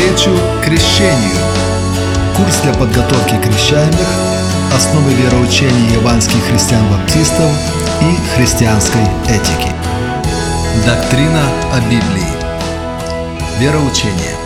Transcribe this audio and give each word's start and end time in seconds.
навстречу 0.00 0.36
крещению. 0.64 1.36
Курс 2.36 2.60
для 2.62 2.72
подготовки 2.72 3.34
крещаемых, 3.42 4.08
основы 4.74 5.12
вероучения 5.12 5.92
яванских 5.94 6.42
христиан-баптистов 6.50 7.50
и 8.00 8.36
христианской 8.36 9.02
этики. 9.28 9.70
Доктрина 10.86 11.42
о 11.72 11.80
Библии. 11.90 12.32
Вероучение. 13.60 14.36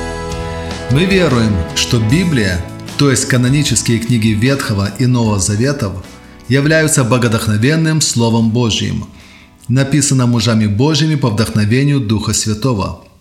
Мы 0.91 1.05
веруем, 1.05 1.55
что 1.77 2.01
Библия, 2.01 2.61
то 2.99 3.11
есть 3.11 3.27
канонические 3.27 3.99
книги 3.99 4.29
Ветхого 4.29 4.91
и 4.99 5.07
Нового 5.07 5.39
Заветов, 5.39 5.93
являются 6.49 7.05
богодохновенным 7.05 8.01
Словом 8.01 8.51
Божьим, 8.51 9.07
написано 9.69 10.27
мужами 10.27 10.67
Божьими 10.67 11.15
по 11.15 11.31
вдохновению 11.31 12.01
Духа 12.01 12.33
Святого– 12.33 13.05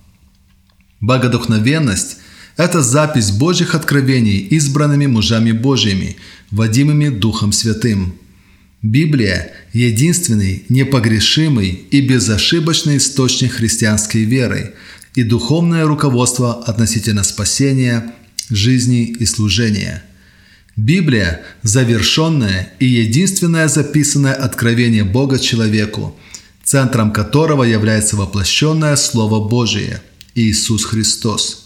Богодухновенность– 1.04 2.20
это 2.58 2.82
запись 2.82 3.32
Божьих 3.32 3.76
откровений 3.76 4.38
избранными 4.38 5.08
мужами 5.08 5.52
Божьими, 5.52 6.18
водимыми 6.52 7.10
Духом 7.10 7.52
Святым. 7.52 8.16
Библия– 8.82 9.54
единственный, 9.74 10.66
непогрешимый 10.70 11.70
и 11.90 12.02
безошибочный 12.02 12.98
источник 12.98 13.54
христианской 13.54 14.24
веры 14.24 14.74
и 15.16 15.24
духовное 15.24 15.86
руководство 15.86 16.64
относительно 16.64 17.24
спасения, 17.24 18.14
жизни 18.50 19.06
и 19.06 19.26
служения. 19.26 20.04
Библия– 20.76 21.42
завершенное 21.64 22.74
и 22.80 22.86
единственное 22.86 23.68
записанное 23.68 24.34
откровение 24.34 25.04
Бога 25.04 25.40
человеку, 25.40 26.18
центром 26.64 27.14
которого 27.14 27.64
является 27.64 28.16
воплощенное 28.16 28.96
Слово 28.96 29.48
Божие– 29.48 30.02
Иисус 30.36 30.86
Христос. 30.86 31.63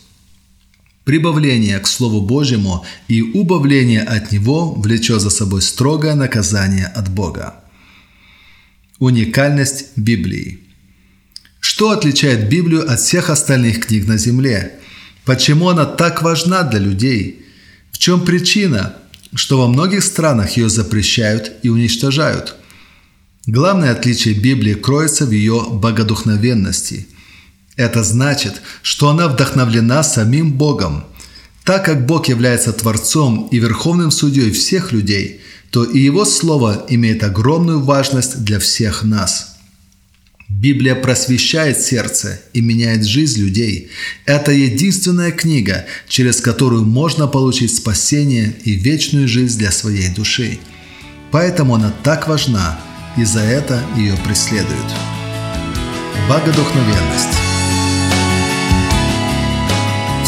Прибавление 1.07 1.79
к 1.79 1.87
Слову 1.87 2.19
Божьему 2.19 2.85
и 3.07 3.21
убавление 3.21 4.01
от 4.01 4.33
Него 4.33 4.73
влечет 4.73 5.21
за 5.21 5.29
собой 5.29 5.61
строгое 5.61 6.15
наказание 6.15 6.85
от 6.85 7.09
Бога. 7.09 7.63
Уникальность 8.99 9.85
Библии. 9.95 10.59
Что 11.61 11.91
отличает 11.91 12.49
Библию 12.49 12.91
от 12.91 12.99
всех 12.99 13.29
остальных 13.29 13.85
книг 13.85 14.05
на 14.05 14.17
Земле? 14.17 14.79
Почему 15.23 15.69
она 15.69 15.85
так 15.85 16.23
важна 16.23 16.63
для 16.63 16.79
людей? 16.79 17.45
В 17.93 17.99
чем 17.99 18.25
причина, 18.25 18.97
что 19.33 19.59
во 19.59 19.69
многих 19.69 20.03
странах 20.03 20.57
ее 20.57 20.67
запрещают 20.67 21.53
и 21.63 21.69
уничтожают? 21.69 22.57
Главное 23.45 23.93
отличие 23.93 24.33
Библии 24.33 24.73
кроется 24.73 25.25
в 25.25 25.31
ее 25.31 25.67
богодухновенности– 25.71 27.07
это 27.77 28.03
значит, 28.03 28.61
что 28.81 29.09
она 29.09 29.27
вдохновлена 29.27 30.03
самим 30.03 30.53
Богом. 30.53 31.05
Так 31.63 31.85
как 31.85 32.05
Бог 32.05 32.27
является 32.27 32.73
Творцом 32.73 33.47
и 33.51 33.59
Верховным 33.59 34.09
Судьей 34.11 34.51
всех 34.51 34.91
людей, 34.91 35.41
то 35.69 35.83
и 35.83 35.99
Его 35.99 36.25
Слово 36.25 36.85
имеет 36.89 37.23
огромную 37.23 37.81
важность 37.81 38.43
для 38.43 38.59
всех 38.59 39.03
нас. 39.03 39.57
Библия 40.49 40.95
просвещает 40.95 41.79
сердце 41.81 42.39
и 42.53 42.61
меняет 42.61 43.05
жизнь 43.05 43.41
людей. 43.41 43.91
Это 44.25 44.53
единственная 44.53 45.31
книга, 45.31 45.85
через 46.07 46.39
которую 46.39 46.85
можно 46.85 47.27
получить 47.27 47.75
спасение 47.75 48.55
и 48.63 48.71
вечную 48.71 49.27
жизнь 49.27 49.59
для 49.59 49.71
своей 49.71 50.09
души. 50.09 50.57
Поэтому 51.31 51.75
она 51.75 51.93
так 52.03 52.29
важна, 52.29 52.79
и 53.17 53.25
за 53.25 53.41
это 53.41 53.83
ее 53.97 54.15
преследуют. 54.25 54.93
Богодухновенность. 56.29 57.46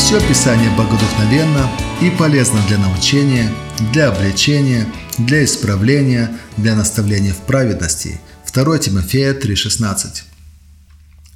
Все 0.10 0.28
Писание 0.28 0.72
богодухновенно 0.76 1.70
и 2.02 2.10
полезно 2.10 2.60
для 2.68 2.80
научения, 2.80 3.48
для 3.94 4.10
обличения, 4.10 4.88
для 5.20 5.46
исправления, 5.46 6.36
для 6.58 6.76
наставления 6.76 7.32
в 7.32 7.46
праведности. 7.46 8.20
2 8.52 8.80
Тимофея 8.80 9.36
3,16. 9.36 10.24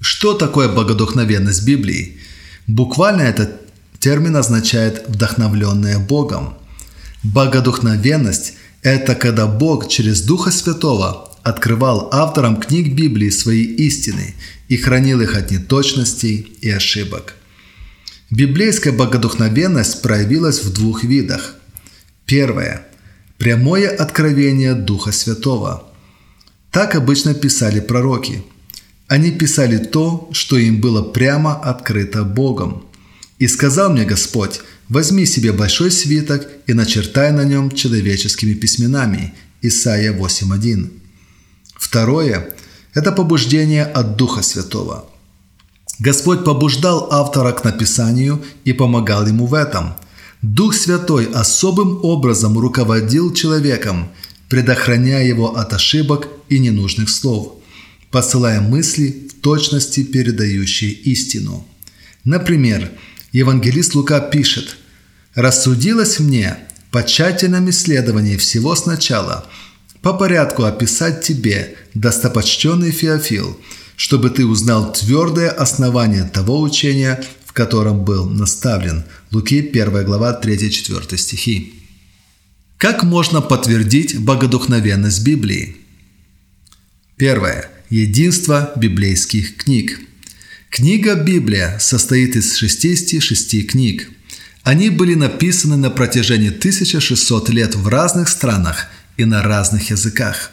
Что 0.01 0.33
такое 0.33 0.69
богодухновенность 0.69 1.63
Библии? 1.67 2.17
Буквально 2.65 3.21
этот 3.21 3.61
термин 3.99 4.35
означает 4.37 5.07
«вдохновленное 5.07 5.99
Богом». 5.99 6.55
Богодухновенность– 7.21 8.53
это 8.81 9.13
когда 9.13 9.45
Бог 9.45 9.87
через 9.87 10.23
Духа 10.23 10.49
Святого 10.49 11.29
открывал 11.43 12.09
авторам 12.11 12.59
книг 12.59 12.95
Библии 12.95 13.29
свои 13.29 13.65
истины 13.65 14.33
и 14.67 14.77
хранил 14.77 15.21
их 15.21 15.37
от 15.37 15.51
неточностей 15.51 16.57
и 16.59 16.71
ошибок– 16.71 17.35
Библейская 18.35 18.91
богодухновенность 18.91 20.01
проявилась 20.01 20.63
в 20.63 20.73
двух 20.73 21.03
видах. 21.03 21.53
Первое– 22.25 22.87
прямое 23.37 23.87
откровение 23.87 24.73
Духа 24.73 25.11
Святого. 25.11 25.83
Так 26.71 26.95
обычно 26.95 27.35
писали 27.35 27.79
пророки. 27.79 28.43
Они 29.07 29.29
писали 29.29 29.77
то, 29.77 30.29
что 30.31 30.57
им 30.57 30.81
было 30.81 31.03
прямо 31.03 31.53
открыто 31.53 32.23
Богом. 32.23 32.87
«И 33.37 33.47
сказал 33.47 33.91
мне 33.91 34.03
Господь, 34.03 34.61
возьми 34.89 35.27
себе 35.27 35.51
большой 35.51 35.91
свиток 35.91 36.47
и 36.65 36.73
начертай 36.73 37.31
на 37.31 37.43
нем 37.43 37.69
человеческими 37.69 38.55
письменами». 38.55 39.35
Исайя 39.61 40.11
8.1. 40.11 40.89
Второе– 41.75 42.49
это 42.95 43.11
побуждение 43.11 43.85
от 43.85 44.15
Духа 44.17 44.41
Святого– 44.41 45.07
Господь 46.03 46.43
побуждал 46.43 47.07
автора 47.11 47.53
к 47.53 47.63
написанию 47.63 48.43
и 48.65 48.73
помогал 48.73 49.25
ему 49.25 49.45
в 49.45 49.53
этом. 49.53 49.93
Дух 50.41 50.75
Святой 50.75 51.27
особым 51.33 52.03
образом 52.03 52.59
руководил 52.59 53.33
человеком, 53.33 54.09
предохраняя 54.49 55.25
его 55.25 55.55
от 55.55 55.71
ошибок 55.71 56.27
и 56.49 56.59
ненужных 56.59 57.09
слов, 57.09 57.53
посылая 58.11 58.59
мысли 58.59 59.29
в 59.29 59.41
точности 59.41 60.03
передающие 60.03 60.91
истину. 60.91 61.65
Например, 62.25 62.91
евангелист 63.31 63.95
Лука 63.95 64.19
пишет 64.19 64.75
«Рассудилось 65.35 66.19
мне 66.19 66.57
по 66.91 67.03
тщательном 67.03 67.69
исследовании 67.69 68.35
всего 68.35 68.75
сначала, 68.75 69.45
по 70.01 70.11
порядку 70.11 70.63
описать 70.63 71.23
тебе, 71.23 71.75
достопочтенный 71.93 72.91
Феофил, 72.91 73.57
чтобы 73.95 74.29
ты 74.29 74.45
узнал 74.45 74.93
твердое 74.93 75.49
основание 75.49 76.23
того 76.23 76.61
учения, 76.61 77.23
в 77.45 77.53
котором 77.53 78.03
был 78.03 78.29
наставлен. 78.29 79.03
Луки 79.31 79.59
1 79.59 80.05
глава 80.05 80.39
3-4 80.41 81.17
стихи. 81.17 81.73
Как 82.77 83.03
можно 83.03 83.41
подтвердить 83.41 84.19
богодухновенность 84.19 85.23
Библии? 85.23 85.77
Первое. 87.15 87.69
Единство 87.89 88.71
библейских 88.75 89.57
книг. 89.57 89.99
Книга 90.69 91.15
Библия 91.15 91.77
состоит 91.79 92.35
из 92.35 92.55
66 92.55 93.67
книг. 93.67 94.09
Они 94.63 94.89
были 94.89 95.13
написаны 95.13 95.77
на 95.77 95.91
протяжении 95.91 96.49
1600 96.49 97.49
лет 97.49 97.75
в 97.75 97.87
разных 97.87 98.29
странах 98.29 98.87
и 99.17 99.25
на 99.25 99.43
разных 99.43 99.91
языках 99.91 100.51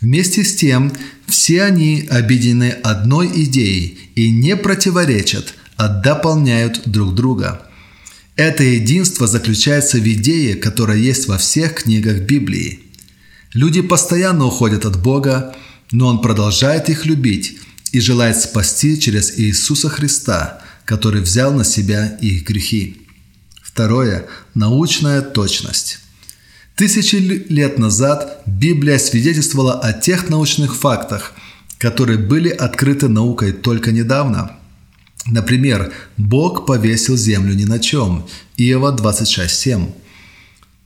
Вместе 0.00 0.44
с 0.44 0.54
тем, 0.54 0.92
все 1.26 1.62
они 1.62 2.06
объединены 2.10 2.70
одной 2.82 3.30
идеей 3.44 3.98
и 4.14 4.30
не 4.30 4.56
противоречат, 4.56 5.54
а 5.76 5.88
дополняют 5.88 6.82
друг 6.86 7.14
друга. 7.14 7.62
Это 8.34 8.62
единство 8.62 9.26
заключается 9.26 9.98
в 9.98 10.06
идее, 10.06 10.54
которая 10.54 10.96
есть 10.96 11.28
во 11.28 11.36
всех 11.36 11.74
книгах 11.74 12.20
Библии. 12.20 12.80
Люди 13.52 13.82
постоянно 13.82 14.46
уходят 14.46 14.86
от 14.86 15.00
Бога, 15.00 15.54
но 15.92 16.06
Он 16.06 16.22
продолжает 16.22 16.88
их 16.88 17.04
любить 17.04 17.58
и 17.92 18.00
желает 18.00 18.38
спасти 18.38 18.98
через 18.98 19.38
Иисуса 19.38 19.90
Христа, 19.90 20.62
который 20.86 21.20
взял 21.20 21.52
на 21.52 21.64
себя 21.64 22.06
их 22.22 22.44
грехи. 22.44 23.06
Второе– 23.62 24.26
научная 24.54 25.20
точность. 25.20 25.98
Тысячи 26.76 27.16
лет 27.16 27.78
назад 27.78 28.42
Библия 28.46 28.98
свидетельствовала 28.98 29.80
о 29.80 29.92
тех 29.92 30.28
научных 30.30 30.76
фактах, 30.76 31.34
которые 31.78 32.18
были 32.18 32.48
открыты 32.48 33.08
наукой 33.08 33.52
только 33.52 33.92
недавно. 33.92 34.56
Например, 35.26 35.92
Бог 36.16 36.66
повесил 36.66 37.16
землю 37.16 37.54
ни 37.54 37.64
на 37.64 37.78
чем. 37.78 38.26
Иова 38.56 38.96
26.7. 38.96 39.92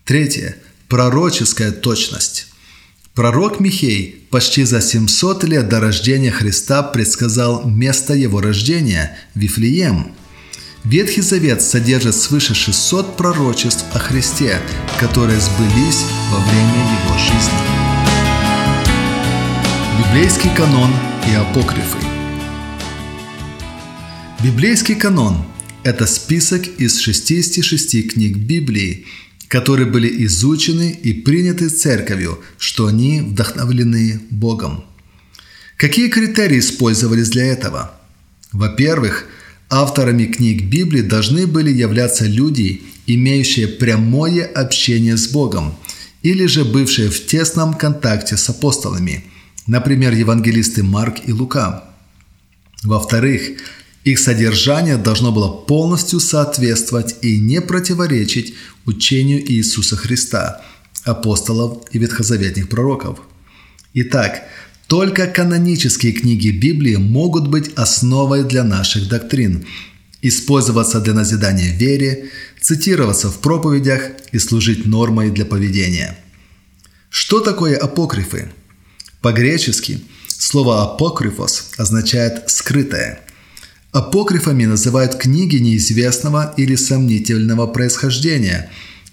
Третье. 0.04 0.56
Пророческая 0.88 1.70
точность. 1.70 2.48
Пророк 3.14 3.60
Михей 3.60 4.26
почти 4.30 4.64
за 4.64 4.80
700 4.80 5.44
лет 5.44 5.68
до 5.68 5.80
рождения 5.80 6.32
Христа 6.32 6.82
предсказал 6.82 7.68
место 7.68 8.14
его 8.14 8.40
рождения– 8.40 9.16
Вифлеем– 9.34 10.12
Ветхий 10.84 11.22
Завет 11.22 11.62
содержит 11.62 12.14
свыше 12.14 12.54
600 12.54 13.16
пророчеств 13.16 13.86
о 13.94 13.98
Христе, 13.98 14.60
которые 15.00 15.40
сбылись 15.40 16.04
во 16.30 16.38
время 16.40 16.84
Его 16.92 17.16
жизни. 17.16 17.58
Библейский 19.98 20.54
канон 20.54 20.90
и 21.26 21.34
апокрифы 21.34 21.96
Библейский 24.44 24.94
канон 24.94 25.46
Это 25.84 26.04
список 26.06 26.66
из 26.76 26.98
66 26.98 28.12
книг 28.12 28.36
Библии, 28.36 29.06
которые 29.48 29.86
были 29.86 30.26
изучены 30.26 30.90
и 30.90 31.14
приняты 31.14 31.70
церковью, 31.70 32.40
что 32.58 32.88
они 32.88 33.22
вдохновлены 33.22 34.20
Богом. 34.28 34.84
Какие 35.78 36.08
критерии 36.08 36.58
использовались 36.58 37.30
для 37.30 37.46
этого? 37.46 37.98
Во-первых, 38.52 39.26
авторами 39.70 40.24
книг 40.26 40.64
Библии 40.64 41.02
должны 41.02 41.46
были 41.46 41.70
являться 41.70 42.26
люди, 42.26 42.82
имеющие 43.06 43.68
прямое 43.68 44.44
общение 44.44 45.16
с 45.16 45.28
Богом, 45.28 45.74
или 46.22 46.46
же 46.46 46.64
бывшие 46.64 47.10
в 47.10 47.26
тесном 47.26 47.74
контакте 47.74 48.36
с 48.36 48.48
апостолами, 48.48 49.24
например, 49.66 50.12
евангелисты 50.14 50.82
Марк 50.82 51.16
и 51.26 51.32
Лука. 51.32 51.84
Во-вторых, 52.82 53.58
их 54.04 54.18
содержание 54.18 54.96
должно 54.96 55.32
было 55.32 55.48
полностью 55.48 56.20
соответствовать 56.20 57.16
и 57.22 57.38
не 57.38 57.60
противоречить 57.60 58.54
учению 58.84 59.40
Иисуса 59.50 59.96
Христа, 59.96 60.62
апостолов 61.04 61.84
и 61.92 61.98
ветхозаветных 61.98 62.68
пророков. 62.68 63.20
Итак, 63.94 64.42
только 64.86 65.26
канонические 65.26 66.12
книги 66.12 66.50
Библии 66.50 66.96
могут 66.96 67.48
быть 67.48 67.70
основой 67.74 68.44
для 68.44 68.64
наших 68.64 69.08
доктрин, 69.08 69.64
использоваться 70.20 71.00
для 71.00 71.14
назидания 71.14 71.74
вере, 71.74 72.30
цитироваться 72.60 73.30
в 73.30 73.38
проповедях 73.38 74.10
и 74.32 74.38
служить 74.38 74.86
нормой 74.86 75.30
для 75.30 75.46
поведения. 75.46 76.18
Что 77.08 77.40
такое 77.40 77.76
апокрифы? 77.76 78.52
По-гречески 79.20 80.00
слово 80.28 80.82
«апокрифос» 80.82 81.70
означает 81.78 82.50
«скрытое». 82.50 83.20
Апокрифами 83.92 84.64
называют 84.64 85.14
книги 85.14 85.56
неизвестного 85.56 86.52
или 86.56 86.74
сомнительного 86.74 87.68
происхождения, 87.68 88.70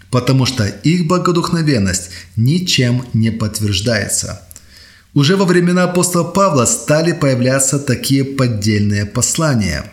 потому 0.10 0.46
что 0.46 0.66
их 0.66 1.06
богодухновенность 1.08 2.10
ничем 2.36 3.06
не 3.14 3.32
подтверждается– 3.32 4.42
уже 5.14 5.36
во 5.36 5.46
времена 5.46 5.84
апостола 5.84 6.24
Павла 6.24 6.66
стали 6.66 7.12
появляться 7.12 7.80
такие 7.80 8.24
поддельные 8.24 9.06
послания. 9.06 9.86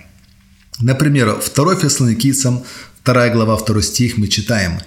Например, 0.80 1.40
2 1.54 1.76
Фессалоникийцам, 1.76 2.62
2 3.04 3.28
глава, 3.30 3.56
2 3.56 3.82
стих 3.82 4.16
мы 4.16 4.28
читаем 4.28 4.78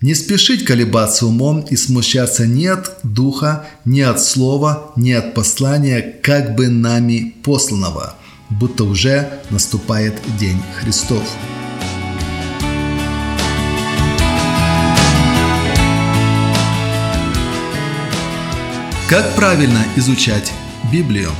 «Не 0.00 0.14
спешить 0.14 0.64
колебаться 0.64 1.26
умом 1.26 1.66
и 1.70 1.76
смущаться 1.76 2.46
ни 2.46 2.66
от 2.66 2.98
духа, 3.02 3.66
ни 3.84 4.00
от 4.00 4.20
слова, 4.22 4.92
ни 4.96 5.12
от 5.12 5.34
послания, 5.34 6.18
как 6.22 6.54
бы 6.54 6.68
нами 6.68 7.34
посланного, 7.42 8.14
будто 8.50 8.84
уже 8.84 9.40
наступает 9.50 10.14
день 10.38 10.60
Христов». 10.80 11.24
Как 19.14 19.36
правильно 19.36 19.86
изучать 19.94 20.52
Библию? 20.92 21.30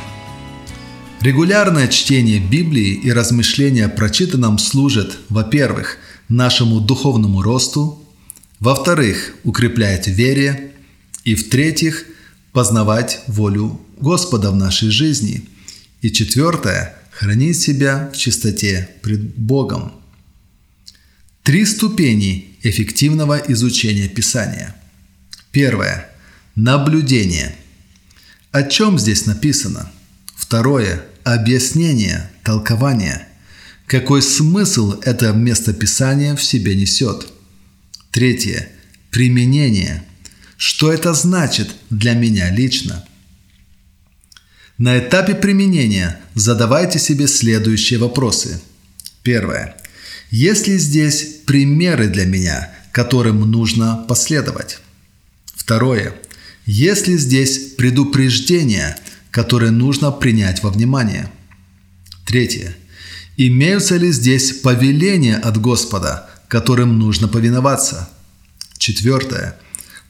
Регулярное 1.21 1.89
чтение 1.89 2.39
Библии 2.39 2.93
и 2.93 3.11
размышления 3.11 3.87
о 3.87 3.89
прочитанном 3.89 4.59
служат, 4.59 5.19
во-первых, 5.29 5.97
нашему 6.29 6.79
духовному 6.79 7.43
росту, 7.43 8.01
во-вторых, 8.61 9.35
укрепляет 9.43 10.07
вере, 10.07 10.71
и 11.25 11.35
в-третьих, 11.35 12.05
познавать 12.53 13.23
волю 13.27 13.81
Господа 13.99 14.53
в 14.53 14.55
нашей 14.55 14.91
жизни, 14.91 15.49
и 16.01 16.13
четвертое, 16.13 16.95
хранить 17.11 17.59
себя 17.59 18.09
в 18.15 18.17
чистоте 18.17 18.89
пред 19.03 19.37
Богом. 19.37 19.95
Три 21.43 21.65
ступени 21.67 22.57
эффективного 22.63 23.43
изучения 23.49 24.09
Писания. 24.09 24.77
Первое– 25.51 26.09
Наблюдение. 26.57 27.57
О 28.55 28.63
чем 28.63 29.01
здесь 29.01 29.27
написано? 29.27 29.91
Второе. 30.37 31.05
Объяснение, 31.25 32.31
толкование. 32.45 33.27
Какой 33.89 34.23
смысл 34.23 35.01
это 35.03 35.33
местописание 35.33 36.37
в 36.37 36.43
себе 36.45 36.77
несет? 36.77 37.27
Третье. 38.13 38.69
Применение. 39.11 40.05
Что 40.57 40.93
это 40.93 41.15
значит 41.15 41.75
для 41.91 42.15
меня 42.15 42.49
лично? 42.53 43.05
На 44.79 45.01
этапе 45.01 45.35
применения 45.35 46.21
задавайте 46.37 47.01
себе 47.01 47.27
следующие 47.27 47.99
вопросы. 47.99 48.63
Первое. 49.25 49.77
Есть 50.31 50.69
ли 50.69 50.79
здесь 50.79 51.41
примеры 51.45 52.07
для 52.07 52.25
меня, 52.25 52.73
которым 52.93 53.51
нужно 53.51 54.05
последовать? 54.07 54.79
Второе. 55.57 56.15
Есть 56.67 57.09
ли 57.09 57.17
здесь 57.19 57.75
предупреждения, 57.77 58.97
которые 59.31 59.71
нужно 59.71 60.11
принять 60.11 60.63
во 60.63 60.71
внимание? 60.71 61.31
Третье. 62.25 62.75
Имеются 63.37 63.97
ли 63.97 64.13
здесь 64.13 64.53
повеления 64.53 65.37
от 65.37 65.61
Господа, 65.61 66.31
которым 66.49 66.99
нужно 66.99 67.29
повиноваться? 67.29 68.09
Четвертое. 68.79 69.57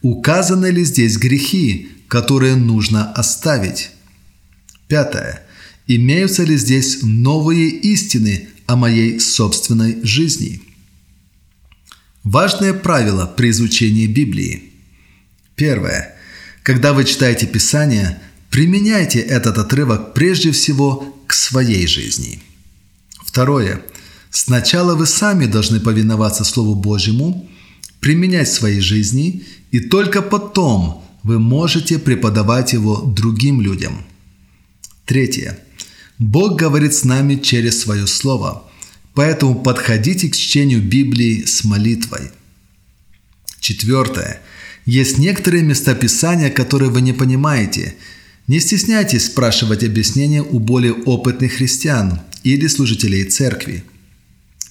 Указаны 0.03 0.67
ли 0.67 0.85
здесь 0.85 1.17
грехи, 1.17 1.89
которые 2.09 2.55
нужно 2.55 3.13
оставить? 3.13 3.91
Пятое. 4.87 5.43
Имеются 5.87 6.45
ли 6.45 6.57
здесь 6.57 6.99
новые 7.03 7.69
истины 7.69 8.49
о 8.67 8.77
моей 8.77 9.19
собственной 9.19 10.05
жизни? 10.05 10.63
Важное 12.23 12.73
правило 12.75 13.27
при 13.27 13.51
изучении 13.51 14.07
Библии. 14.07 14.73
Первое. 15.57 16.14
Когда 16.65 16.95
вы 16.95 17.05
читаете 17.05 17.47
Писание, 17.47 18.19
применяйте 18.51 19.21
этот 19.21 19.59
отрывок 19.59 20.15
прежде 20.15 20.51
всего 20.51 21.15
к 21.27 21.35
своей 21.35 21.87
жизни. 21.87 22.41
Второе. 23.23 23.83
Сначала 24.31 24.95
вы 24.95 25.05
сами 25.07 25.45
должны 25.45 25.79
повиноваться 25.79 26.43
Слову 26.43 26.75
Божьему, 26.75 27.47
применять 28.01 28.49
в 28.49 28.55
своей 28.55 28.81
жизни, 28.81 29.45
и 29.73 29.79
только 29.79 30.23
потом 30.23 31.05
вы 31.23 31.39
можете 31.39 31.99
преподавать 31.99 32.73
его 32.73 32.97
другим 33.03 33.61
людям. 33.61 34.03
Третье. 35.05 35.59
Бог 36.19 36.59
говорит 36.59 36.95
с 36.95 37.05
нами 37.05 37.37
через 37.37 37.79
свое 37.83 38.07
Слово, 38.07 38.65
поэтому 39.13 39.63
подходите 39.63 40.31
к 40.31 40.37
чтению 40.37 40.81
Библии 40.81 41.45
с 41.45 41.63
молитвой. 41.63 42.31
Четвертое. 43.61 44.41
Есть 44.85 45.17
некоторые 45.19 45.63
места 45.63 45.95
Писания, 45.95 46.51
которые 46.51 46.91
вы 46.91 47.01
не 47.01 47.13
понимаете. 47.13 47.95
Не 48.47 48.61
стесняйтесь 48.61 49.27
спрашивать 49.27 49.83
объяснения 49.83 50.43
у 50.43 50.59
более 50.59 50.93
опытных 50.93 51.55
христиан 51.55 52.21
или 52.43 52.67
служителей 52.67 53.25
церкви. 53.25 53.85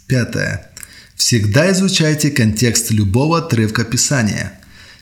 Пятое. 0.05 0.70
Всегда 1.15 1.72
изучайте 1.72 2.29
контекст 2.29 2.91
любого 2.91 3.39
отрывка 3.39 3.84
Писания. 3.84 4.60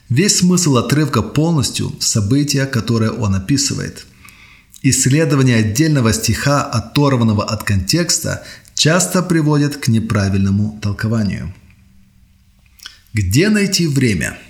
Весь 0.08 0.38
смысл 0.38 0.78
отрывка 0.78 1.20
полностью– 1.20 1.94
события, 2.00 2.64
которые 2.64 3.10
он 3.10 3.34
описывает. 3.34 4.06
Исследование 4.82 5.56
отдельного 5.56 6.12
стиха, 6.12 6.62
оторванного 6.62 7.44
от 7.44 7.64
контекста, 7.64 8.42
часто 8.74 9.22
приводит 9.22 9.76
к 9.76 9.88
неправильному 9.88 10.78
толкованию. 10.82 11.54
Где 13.12 13.50
найти 13.50 13.86
время– 13.86 14.38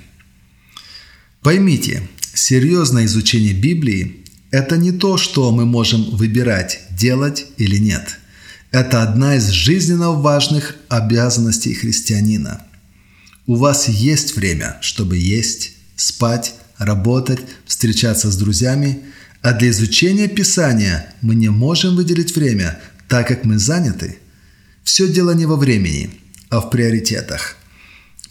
Поймите, 1.43 2.09
серьезное 2.35 3.07
изучение 3.07 3.53
Библии– 3.53 4.25
это 4.53 4.77
не 4.77 4.93
то, 4.93 5.17
что 5.17 5.51
мы 5.51 5.67
можем 5.67 6.05
выбирать, 6.17 6.83
делать 6.91 7.47
или 7.57 7.79
нет. 7.79 8.21
Это 8.71 9.03
одна 9.03 9.35
из 9.35 9.49
жизненно 9.49 10.13
важных 10.13 10.77
обязанностей 10.89 11.75
христианина. 11.75 12.65
У 13.47 13.57
вас 13.57 13.89
есть 13.89 14.37
время, 14.37 14.79
чтобы 14.83 15.17
есть, 15.17 15.73
спать, 15.97 16.55
работать, 16.79 17.41
встречаться 17.67 18.31
с 18.31 18.37
друзьями, 18.37 19.01
а 19.41 19.53
для 19.53 19.71
изучения 19.71 20.29
Писания 20.29 21.13
мы 21.23 21.35
не 21.35 21.49
можем 21.49 21.97
выделить 21.97 22.37
время, 22.37 22.79
так 23.09 23.27
как 23.27 23.45
мы 23.45 23.59
заняты. 23.59 24.19
Все 24.85 25.09
дело 25.09 25.33
не 25.33 25.47
во 25.47 25.57
времени, 25.57 26.11
а 26.51 26.61
в 26.61 26.71
приоритетах. 26.71 27.57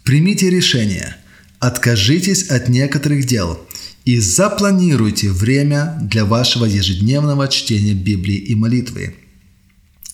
Примите 0.05 0.49
решение– 0.49 1.17
Откажитесь 1.61 2.49
от 2.49 2.69
некоторых 2.69 3.25
дел 3.27 3.63
и 4.03 4.17
запланируйте 4.17 5.29
время 5.29 5.95
для 6.01 6.25
вашего 6.25 6.65
ежедневного 6.65 7.47
чтения 7.47 7.93
Библии 7.93 8.37
и 8.37 8.55
молитвы. 8.55 9.15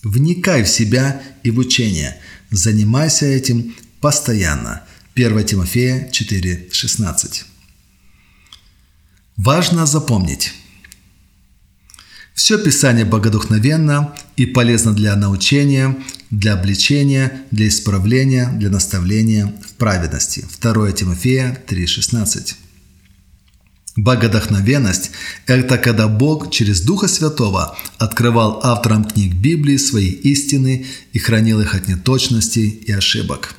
Вникай 0.02 0.62
в 0.62 0.68
себя 0.68 1.22
и 1.42 1.50
в 1.50 1.58
учение. 1.58 2.20
Занимайся 2.50 3.24
этим 3.24 3.74
постоянно. 4.02 4.82
1 5.14 5.44
Тимофея 5.44 6.10
4,16. 6.12 7.44
Важно 9.38 9.86
запомнить. 9.86 10.52
Все 12.34 12.58
Писание 12.58 13.06
богодухновенно 13.06 14.14
и 14.36 14.44
полезно 14.44 14.92
для 14.92 15.16
научения, 15.16 15.96
для 16.30 16.54
обличения, 16.54 17.42
для 17.50 17.68
исправления, 17.68 18.50
для 18.58 18.70
наставления 18.70 19.54
в 19.66 19.74
праведности. 19.74 20.44
2 20.60 20.92
Тимофея 20.92 21.62
3,16. 21.66 22.54
Богодохновенность– 23.96 25.10
это 25.46 25.76
когда 25.76 26.06
Бог 26.06 26.52
через 26.52 26.82
Духа 26.82 27.08
Святого 27.08 27.76
открывал 27.96 28.60
авторам 28.62 29.04
книг 29.04 29.34
Библии 29.34 29.76
свои 29.76 30.10
истины 30.10 30.86
и 31.12 31.18
хранил 31.18 31.60
их 31.60 31.74
от 31.74 31.88
неточностей 31.88 32.68
и 32.68 32.92
ошибок. 32.92 33.56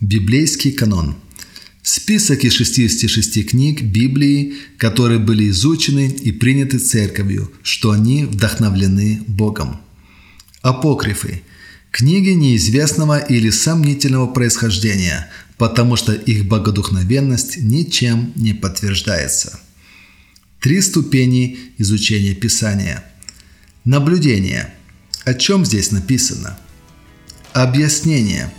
Библейский 0.00 0.72
канон– 0.72 1.16
список 1.82 2.44
из 2.44 2.52
66 2.52 3.48
книг 3.48 3.80
Библии, 3.80 4.54
которые 4.76 5.18
были 5.18 5.48
изучены 5.48 6.08
и 6.08 6.30
приняты 6.30 6.78
церковью, 6.78 7.50
что 7.62 7.92
они 7.92 8.26
вдохновлены 8.26 9.22
Богом. 9.26 9.80
Апокрифы– 10.60 11.42
книги 11.90 12.30
неизвестного 12.30 13.18
или 13.18 13.50
сомнительного 13.50 14.26
происхождения, 14.26 15.30
потому 15.56 15.96
что 15.96 16.12
их 16.12 16.46
богодухновенность 16.46 17.58
ничем 17.58 18.32
не 18.36 18.54
подтверждается. 18.54 19.58
Три 20.60 20.80
ступени 20.80 21.58
изучения 21.78 22.34
Писания. 22.34 23.04
Наблюдение. 23.84 24.74
О 25.24 25.34
чем 25.34 25.64
здесь 25.64 25.92
написано? 25.92 26.58
Объяснение. 27.52 28.52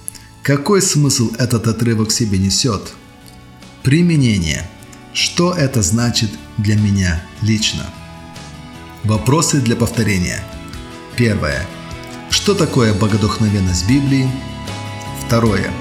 Какой 0.43 0.81
смысл 0.81 1.31
этот 1.37 1.67
отрывок 1.67 2.11
себе 2.11 2.37
несет? 2.37 2.93
Применение. 3.83 4.67
Что 5.13 5.53
это 5.53 5.81
значит 5.81 6.29
для 6.57 6.75
меня 6.75 7.23
лично? 7.41 7.85
Вопросы 9.03 9.61
для 9.61 9.75
повторения. 9.75 10.43
Первое. 11.15 11.65
Что 12.49 12.65
такое 12.65 12.95
богодухновенность 12.95 13.87
Библии? 13.87 14.27
Второе. 15.23 15.71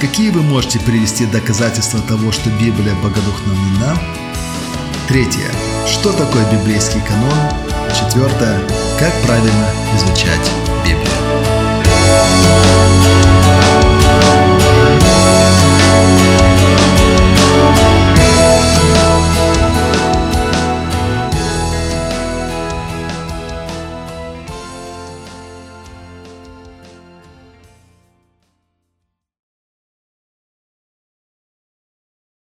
Какие 0.00 0.30
вы 0.30 0.40
можете 0.40 0.80
привести 0.80 1.26
доказательства 1.26 2.00
того, 2.00 2.32
что 2.32 2.48
Библия 2.48 2.94
богодухновлена? 3.02 4.00
Третье. 5.06 5.50
Что 5.86 6.14
такое 6.14 6.50
библейский 6.50 7.02
канон? 7.06 7.38
Четвертое. 7.92 8.58
Как 8.98 9.12
правильно 9.26 9.68
изучать 9.96 10.63